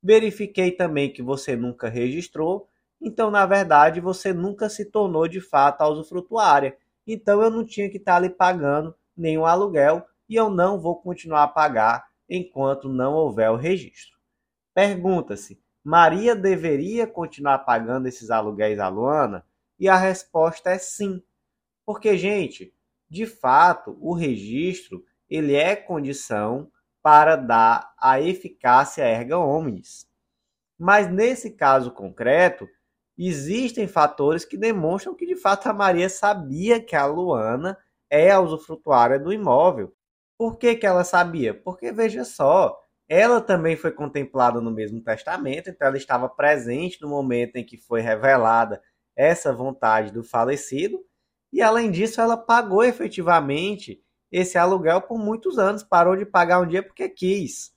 [0.02, 2.70] Verifiquei também que você nunca registrou,
[3.02, 6.78] então, na verdade, você nunca se tornou de fato a usufrutuária.
[7.06, 11.44] Então, eu não tinha que estar ali pagando nenhum aluguel e eu não vou continuar
[11.44, 14.18] a pagar enquanto não houver o registro.
[14.74, 19.46] Pergunta-se: Maria deveria continuar pagando esses aluguéis à Luana?
[19.80, 21.22] E a resposta é sim.
[21.86, 22.74] Porque, gente,
[23.10, 30.08] de fato, o registro ele é condição para dar a eficácia erga omnes.
[30.78, 32.68] Mas nesse caso concreto,
[33.18, 37.78] existem fatores que demonstram que de fato a Maria sabia que a Luana
[38.10, 39.96] é a usufrutuária do imóvel
[40.38, 41.54] por que, que ela sabia?
[41.54, 47.08] Porque, veja só, ela também foi contemplada no mesmo testamento, então ela estava presente no
[47.08, 48.82] momento em que foi revelada
[49.16, 51.00] essa vontade do falecido,
[51.54, 56.68] e além disso, ela pagou efetivamente esse aluguel por muitos anos, parou de pagar um
[56.68, 57.72] dia porque quis.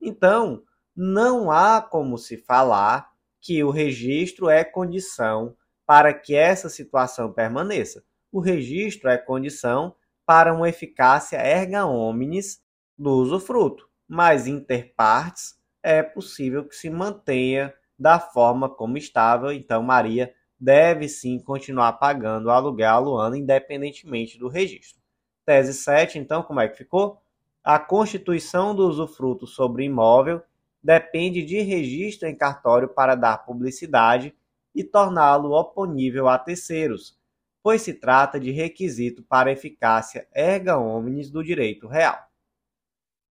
[0.00, 0.64] Então,
[0.96, 3.08] não há como se falar
[3.40, 8.02] que o registro é condição para que essa situação permaneça.
[8.32, 9.94] O registro é condição
[10.30, 12.62] para uma eficácia erga omnes
[12.96, 20.32] do usufruto, mas interpartes é possível que se mantenha da forma como estava, então Maria
[20.56, 25.02] deve sim continuar pagando o aluguel a Luana independentemente do registro.
[25.44, 27.20] Tese 7, então, como é que ficou?
[27.64, 30.40] A constituição do usufruto sobre imóvel
[30.80, 34.32] depende de registro em cartório para dar publicidade
[34.72, 37.18] e torná-lo oponível a terceiros,
[37.62, 42.18] pois se trata de requisito para eficácia erga omnes do direito real.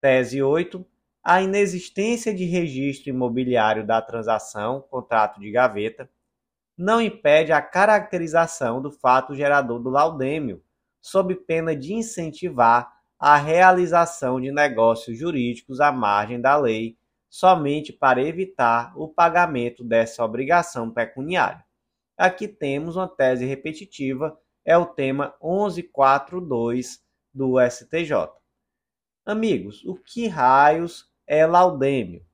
[0.01, 0.85] Tese 8.
[1.23, 6.09] A inexistência de registro imobiliário da transação, contrato de gaveta,
[6.77, 10.63] não impede a caracterização do fato gerador do laudêmio,
[11.01, 18.21] sob pena de incentivar a realização de negócios jurídicos à margem da lei, somente para
[18.21, 21.66] evitar o pagamento dessa obrigação pecuniária.
[22.17, 26.99] Aqui temos uma tese repetitiva, é o tema 1142
[27.31, 28.31] do STJ.
[29.23, 32.25] Amigos, o que raios é laudêmio?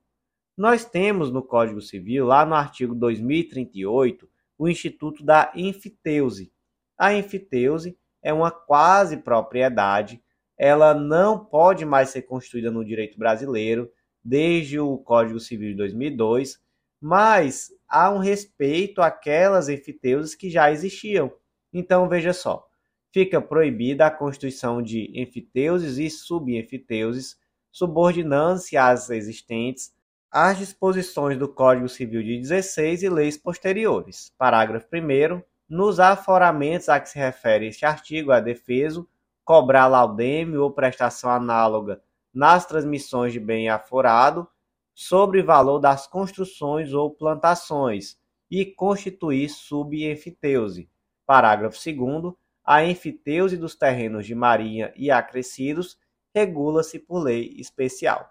[0.56, 6.50] Nós temos no Código Civil, lá no artigo 2038, o Instituto da Enfiteuse.
[6.96, 10.22] A enfiteuse é uma quase propriedade,
[10.56, 13.92] ela não pode mais ser constituída no direito brasileiro
[14.24, 16.63] desde o Código Civil de 2002,
[17.04, 21.30] mas há um respeito àquelas enfiteuses que já existiam.
[21.70, 22.66] Então veja só,
[23.12, 27.36] fica proibida a constituição de enfiteuses e subenfiteuses,
[27.70, 29.92] subordinando-se às existentes
[30.30, 34.32] às disposições do Código Civil de 16 e leis posteriores.
[34.38, 39.06] Parágrafo 1 nos aforamentos a que se refere este artigo, a defeso
[39.44, 42.00] cobrar laudêmio ou prestação análoga
[42.32, 44.48] nas transmissões de bem aforado
[44.94, 48.16] sobre valor das construções ou plantações
[48.50, 50.88] e constituir subenfiteuse.
[51.26, 55.98] Parágrafo 2 a enfiteuse dos terrenos de marinha e acrescidos
[56.34, 58.30] regula-se por lei especial.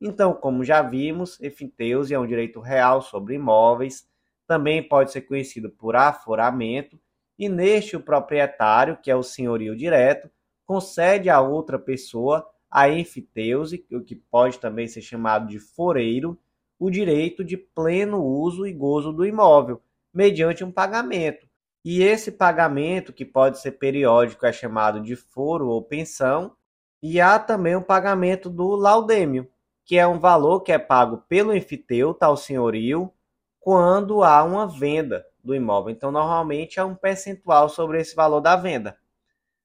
[0.00, 4.08] Então, como já vimos, enfiteuse é um direito real sobre imóveis,
[4.46, 6.98] também pode ser conhecido por aforamento,
[7.38, 10.30] e neste o proprietário, que é o senhorio direto,
[10.64, 16.38] concede a outra pessoa a enfiteuse, o que pode também ser chamado de foreiro,
[16.78, 19.80] o direito de pleno uso e gozo do imóvel,
[20.12, 21.46] mediante um pagamento.
[21.84, 26.56] E esse pagamento, que pode ser periódico, é chamado de foro ou pensão,
[27.02, 29.48] e há também o pagamento do laudêmio,
[29.84, 33.12] que é um valor que é pago pelo enfiteuta ao senhorio
[33.60, 35.92] quando há uma venda do imóvel.
[35.92, 38.98] Então, normalmente, há um percentual sobre esse valor da venda.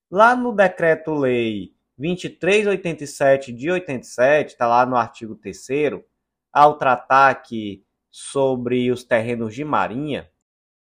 [0.10, 6.02] Lá no Decreto-Lei 2387 de 87, está lá no artigo 3
[6.52, 10.28] ao tratar aqui sobre os terrenos de marinha,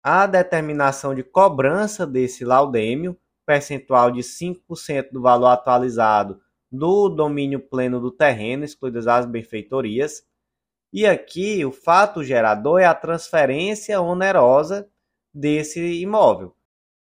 [0.03, 6.39] a determinação de cobrança desse laudêmio, percentual de 5% do valor atualizado
[6.71, 10.23] do domínio pleno do terreno, excluídas as benfeitorias.
[10.93, 14.87] E aqui o fato gerador é a transferência onerosa
[15.33, 16.55] desse imóvel.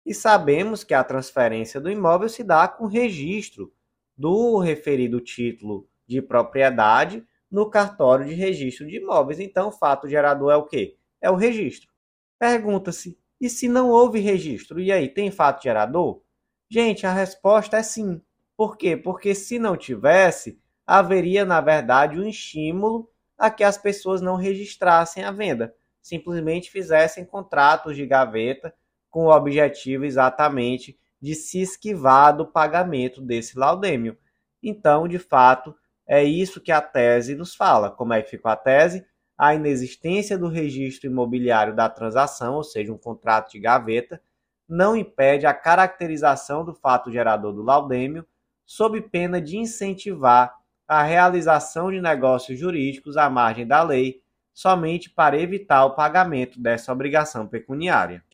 [0.05, 3.73] E sabemos que a transferência do imóvel se dá com registro
[4.17, 9.41] do referido título de propriedade no cartório de registro de imóveis.
[9.41, 10.97] Então, o fato gerador é o quê?
[11.21, 11.91] É o registro.
[12.39, 14.81] Pergunta-se: e se não houve registro?
[14.81, 16.23] E aí, tem fato gerador?
[16.69, 18.23] Gente, a resposta é sim.
[18.57, 18.97] Por quê?
[18.97, 25.25] Porque se não tivesse, haveria, na verdade, um estímulo a que as pessoas não registrassem
[25.25, 28.75] a venda, simplesmente fizessem contratos de gaveta
[29.11, 34.19] com o objetivo exatamente de se esquivar do pagamento desse laudêmio.
[34.61, 35.73] Então, de fato,
[36.07, 37.91] é isso que a tese nos fala.
[37.91, 39.07] Como é que ficou a tese?
[39.39, 44.21] A inexistência do registro imobiliário da transação, ou seja, um contrato de gaveta,
[44.69, 48.27] não impede a caracterização do fato gerador do laudêmio,
[48.65, 50.55] sob pena de incentivar
[50.89, 56.93] a realização de negócios jurídicos à margem da lei, somente para evitar o pagamento dessa
[56.93, 58.25] obrigação pecuniária.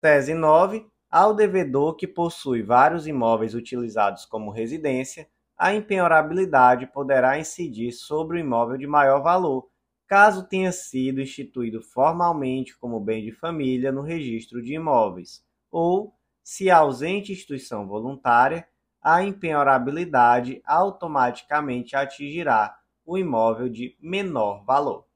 [0.00, 0.86] Tese 9.
[1.16, 8.40] Ao devedor que possui vários imóveis utilizados como residência, a impenhorabilidade poderá incidir sobre o
[8.40, 9.70] imóvel de maior valor,
[10.08, 16.68] caso tenha sido instituído formalmente como bem de família no registro de imóveis, ou, se
[16.68, 18.66] ausente instituição voluntária,
[19.00, 25.06] a impenhorabilidade automaticamente atingirá o imóvel de menor valor.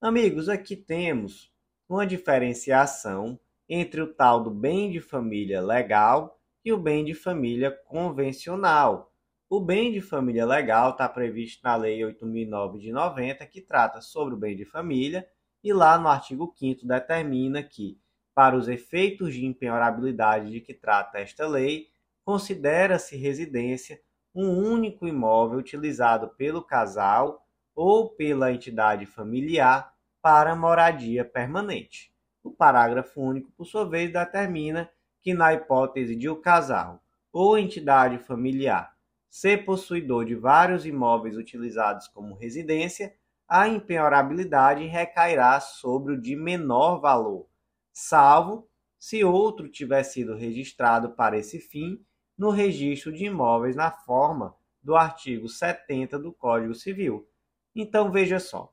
[0.00, 1.52] Amigos, aqui temos
[1.86, 3.38] uma diferenciação
[3.72, 9.14] entre o tal do bem de família legal e o bem de família convencional.
[9.48, 14.34] O bem de família legal está previsto na Lei 8.009 de 90, que trata sobre
[14.34, 15.24] o bem de família,
[15.62, 17.96] e lá no artigo 5 determina que,
[18.34, 21.88] para os efeitos de impenhorabilidade de que trata esta lei,
[22.24, 24.00] considera-se residência
[24.34, 32.09] um único imóvel utilizado pelo casal ou pela entidade familiar para moradia permanente.
[32.42, 38.18] O parágrafo único, por sua vez, determina que, na hipótese de o casal ou entidade
[38.18, 38.94] familiar
[39.30, 43.14] ser possuidor de vários imóveis utilizados como residência,
[43.48, 47.48] a impenhorabilidade recairá sobre o de menor valor,
[47.92, 52.04] salvo se outro tiver sido registrado para esse fim
[52.36, 57.28] no registro de imóveis na forma do artigo 70 do Código Civil.
[57.74, 58.72] Então veja só,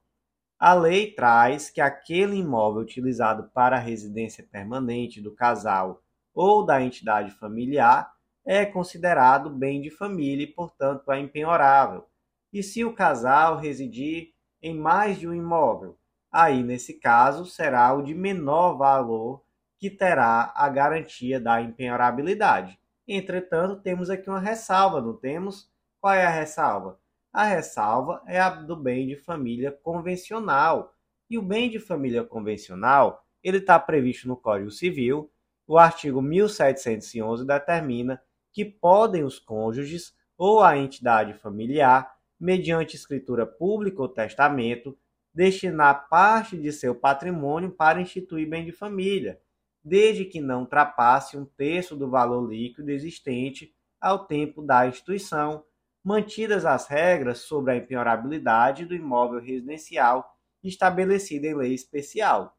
[0.60, 6.02] a lei traz que aquele imóvel utilizado para a residência permanente do casal
[6.34, 8.12] ou da entidade familiar
[8.46, 12.08] é considerado bem de família e, portanto, é impenhorável.
[12.52, 15.98] E se o casal residir em mais de um imóvel,
[16.32, 19.44] aí, nesse caso, será o de menor valor
[19.78, 22.80] que terá a garantia da impenhorabilidade.
[23.08, 25.70] Entretanto, temos aqui uma ressalva, não temos?
[26.02, 27.00] Qual é a ressalva?
[27.38, 30.96] A ressalva é a do bem de família convencional.
[31.30, 35.32] E o bem de família convencional, ele está previsto no Código Civil.
[35.68, 38.20] O artigo 1711 determina
[38.52, 44.98] que podem os cônjuges ou a entidade familiar, mediante escritura pública ou testamento,
[45.32, 49.40] destinar parte de seu patrimônio para instituir bem de família,
[49.84, 53.72] desde que não ultrapasse um terço do valor líquido existente
[54.02, 55.64] ao tempo da instituição,
[56.08, 62.56] mantidas as regras sobre a empenhorabilidade do imóvel residencial estabelecida em lei especial.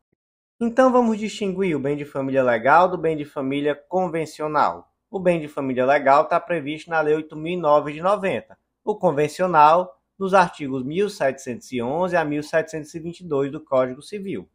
[0.60, 4.92] Então vamos distinguir o bem de família legal do bem de família convencional.
[5.10, 8.58] O bem de família legal está previsto na Lei 8.009 de 90.
[8.84, 14.46] O convencional nos artigos 1711 a 1722 do Código Civil.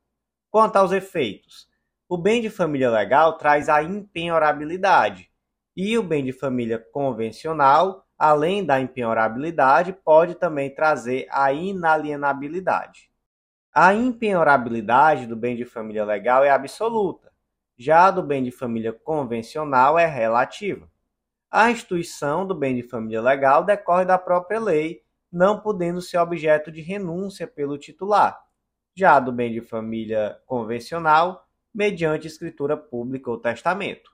[0.52, 1.68] Quanto aos efeitos,
[2.08, 5.32] o bem de família legal traz a impenhorabilidade
[5.76, 13.12] e o bem de família convencional, além da impenhorabilidade, pode também trazer a inalienabilidade.
[13.74, 17.34] A impenhorabilidade do bem de família legal é absoluta,
[17.78, 20.90] já a do bem de família convencional é relativa.
[21.52, 26.72] A instituição do bem de família legal decorre da própria lei não podendo ser objeto
[26.72, 28.42] de renúncia pelo titular,
[28.96, 34.13] já do bem de família convencional, mediante escritura pública ou testamento.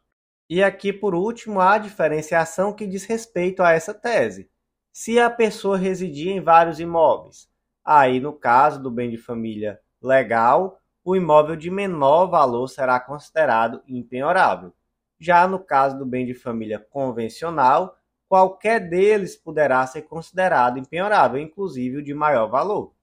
[0.50, 4.50] E aqui, por último, há a diferenciação que diz respeito a essa tese.
[4.92, 7.48] Se a pessoa residia em vários imóveis,
[7.86, 13.84] aí, no caso do bem de família legal, o imóvel de menor valor será considerado
[13.88, 14.74] impenhorável.
[15.20, 17.96] Já no caso do bem de família convencional,
[18.28, 22.94] qualquer deles poderá ser considerado impenhorável, inclusive o de maior valor.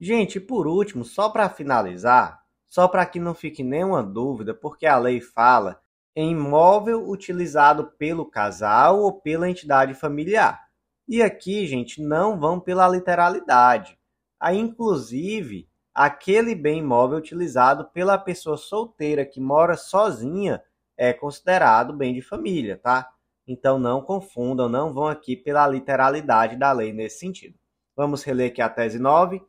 [0.00, 4.98] Gente, por último, só para finalizar, só para que não fique nenhuma dúvida, porque a
[4.98, 5.80] lei fala
[6.24, 10.66] imóvel utilizado pelo casal ou pela entidade familiar.
[11.06, 13.98] E aqui, gente, não vão pela literalidade.
[14.40, 20.62] Aí, inclusive, aquele bem imóvel utilizado pela pessoa solteira que mora sozinha
[20.96, 23.10] é considerado bem de família, tá?
[23.46, 27.58] Então não confundam, não vão aqui pela literalidade da lei nesse sentido.
[27.94, 29.40] Vamos reler aqui a tese 9.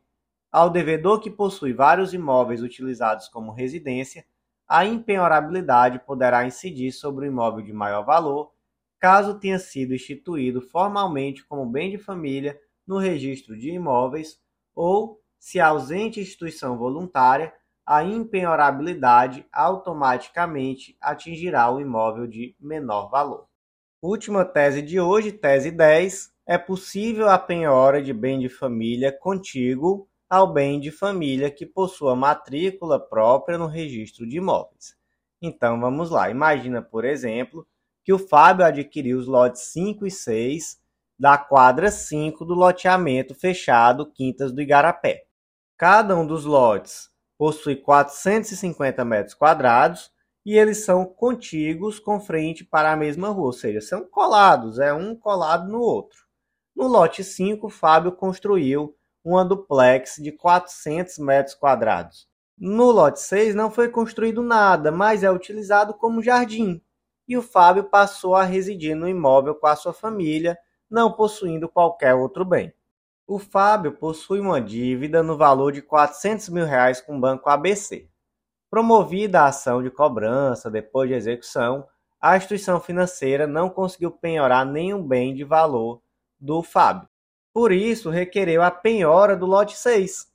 [0.50, 4.24] Ao devedor que possui vários imóveis utilizados como residência,
[4.68, 8.52] a impenhorabilidade poderá incidir sobre o imóvel de maior valor,
[9.00, 14.38] caso tenha sido instituído formalmente como bem de família no registro de imóveis
[14.74, 17.52] ou, se ausente instituição voluntária,
[17.86, 23.46] a impenhorabilidade automaticamente atingirá o imóvel de menor valor.
[24.02, 26.32] Última tese de hoje, tese 10.
[26.46, 32.14] É possível a penhora de bem de família contíguo ao bem de família que possua
[32.14, 34.96] matrícula própria no registro de imóveis.
[35.40, 36.30] Então vamos lá.
[36.30, 37.66] Imagina, por exemplo,
[38.04, 40.78] que o Fábio adquiriu os lotes 5 e 6
[41.18, 45.24] da quadra 5 do loteamento fechado Quintas do Igarapé.
[45.76, 50.10] Cada um dos lotes possui 450 metros quadrados
[50.44, 54.92] e eles são contíguos com frente para a mesma rua, ou seja, são colados, é
[54.92, 56.18] um colado no outro.
[56.74, 58.97] No lote 5, Fábio construiu
[59.28, 62.26] uma duplex de 400 metros quadrados.
[62.56, 66.80] No lote 6 não foi construído nada, mas é utilizado como jardim.
[67.26, 70.58] E o Fábio passou a residir no imóvel com a sua família,
[70.90, 72.72] não possuindo qualquer outro bem.
[73.26, 78.08] O Fábio possui uma dívida no valor de 400 mil reais com o Banco ABC.
[78.70, 81.86] Promovida a ação de cobrança depois de execução,
[82.18, 86.00] a instituição financeira não conseguiu penhorar nenhum bem de valor
[86.40, 87.08] do Fábio.
[87.52, 90.26] Por isso, requereu a penhora do lote 6.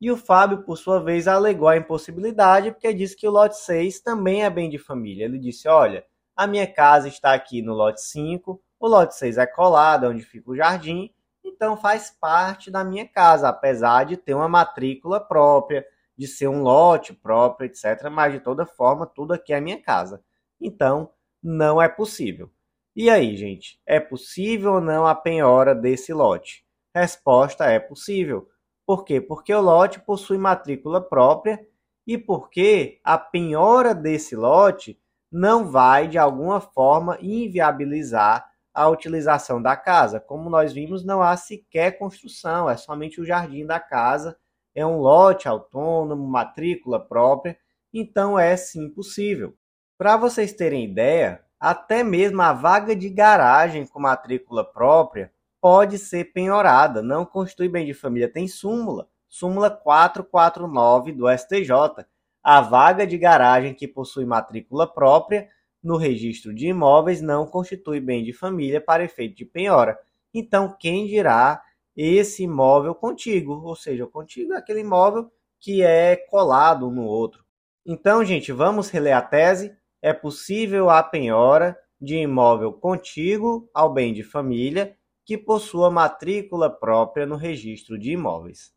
[0.00, 4.00] E o Fábio, por sua vez, alegou a impossibilidade porque disse que o lote 6
[4.00, 5.24] também é bem de família.
[5.24, 6.04] Ele disse: Olha,
[6.34, 10.22] a minha casa está aqui no lote 5, o lote 6 é colado, é onde
[10.22, 11.12] fica o jardim,
[11.44, 15.86] então faz parte da minha casa, apesar de ter uma matrícula própria,
[16.16, 18.08] de ser um lote próprio, etc.
[18.10, 20.22] Mas de toda forma, tudo aqui é minha casa.
[20.60, 21.10] Então,
[21.42, 22.50] não é possível.
[22.94, 26.64] E aí, gente, é possível ou não a penhora desse lote?
[26.94, 28.46] Resposta é possível.
[28.86, 29.20] Por quê?
[29.20, 31.58] Porque o lote possui matrícula própria
[32.06, 39.74] e porque a penhora desse lote não vai de alguma forma inviabilizar a utilização da
[39.74, 40.20] casa.
[40.20, 44.36] Como nós vimos, não há sequer construção, é somente o jardim da casa
[44.74, 47.56] é um lote autônomo, matrícula própria,
[47.92, 49.54] então é sim possível.
[49.98, 56.32] Para vocês terem ideia, até mesmo a vaga de garagem com matrícula própria pode ser
[56.32, 62.04] penhorada, não constitui bem de família, tem súmula, súmula 449 do STJ.
[62.42, 65.48] A vaga de garagem que possui matrícula própria
[65.80, 69.96] no registro de imóveis não constitui bem de família para efeito de penhora.
[70.34, 71.62] Então, quem dirá
[71.96, 77.04] esse imóvel contíguo, ou seja, o contíguo é aquele imóvel que é colado um no
[77.04, 77.44] outro.
[77.86, 79.80] Então, gente, vamos reler a tese.
[80.02, 87.24] É possível a penhora de imóvel contíguo ao bem de família que possua matrícula própria
[87.24, 88.72] no registro de imóveis.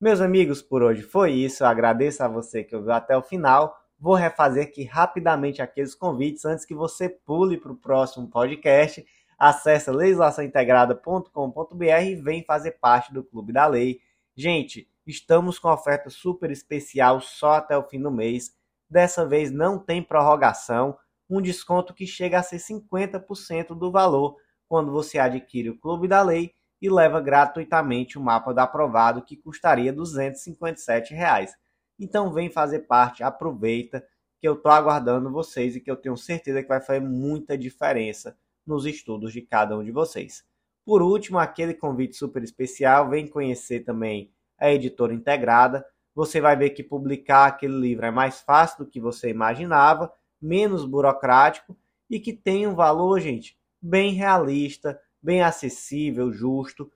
[0.00, 1.62] Meus amigos, por hoje foi isso.
[1.62, 3.76] Eu agradeço a você que ouviu até o final.
[3.98, 9.04] Vou refazer aqui rapidamente aqueles convites antes que você pule para o próximo podcast.
[9.38, 14.00] Acesse legislaçãointegrada.com.br e vem fazer parte do Clube da Lei.
[14.34, 18.56] Gente, estamos com oferta super especial só até o fim do mês.
[18.92, 24.36] Dessa vez não tem prorrogação, um desconto que chega a ser 50% do valor
[24.68, 29.34] quando você adquire o Clube da Lei e leva gratuitamente o mapa do aprovado que
[29.34, 31.54] custaria 257 reais.
[31.98, 34.06] Então vem fazer parte, aproveita
[34.38, 38.36] que eu estou aguardando vocês e que eu tenho certeza que vai fazer muita diferença
[38.66, 40.44] nos estudos de cada um de vocês.
[40.84, 45.82] Por último, aquele convite super especial, vem conhecer também a editora integrada.
[46.14, 50.84] Você vai ver que publicar aquele livro é mais fácil do que você imaginava, menos
[50.84, 51.76] burocrático
[52.10, 56.90] e que tem um valor, gente, bem realista, bem acessível, justo,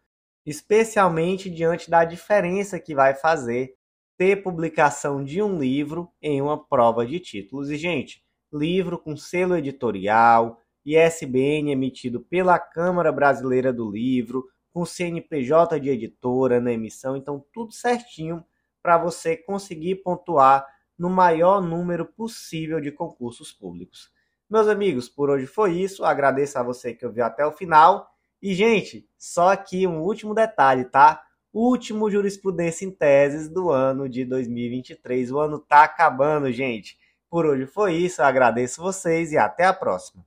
[0.45, 3.75] especialmente diante da diferença que vai fazer
[4.19, 7.71] ter publicação de um livro em uma prova de títulos.
[7.71, 15.81] E, gente, livro com selo editorial, ISBN emitido pela Câmara Brasileira do Livro, com CNPJ
[15.81, 18.45] de editora na emissão, então tudo certinho
[18.87, 20.65] para você conseguir pontuar
[20.97, 24.13] no maior número possível de concursos públicos.
[24.49, 26.05] Meus amigos, por hoje foi isso.
[26.05, 28.09] Agradeço a você que ouviu até o final
[28.41, 31.21] e, gente, só aqui um último detalhe, tá?
[31.53, 35.33] Último jurisprudência em teses do ano de 2023.
[35.33, 36.97] O ano tá acabando, gente.
[37.29, 38.23] Por hoje foi isso.
[38.23, 40.25] Agradeço vocês e até a próxima.